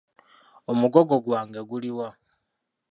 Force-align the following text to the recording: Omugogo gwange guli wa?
Omugogo 0.71 1.15
gwange 1.25 1.61
guli 1.69 1.91
wa? 1.97 2.09